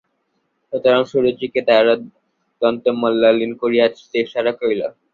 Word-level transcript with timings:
সুতরাং 0.73 1.01
সুরুচিকে 1.11 1.61
তাহারা 1.67 1.93
দন্তোন্মীলন 2.61 3.51
করিয়া 3.61 3.85
দেশছাড়া 4.13 4.51
করিল। 4.59 4.81